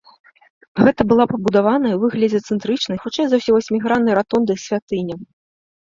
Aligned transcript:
Гэта 0.85 1.01
была 1.11 1.25
пабудаваная 1.33 1.91
ў 1.95 2.01
выглядзе 2.03 2.39
цэнтрычнай, 2.55 2.97
хутчэй 3.03 3.25
за 3.35 3.41
ўсё 3.43 3.51
васьміграннай 3.59 4.13
ратонды 4.21 4.53
святыня. 4.65 5.15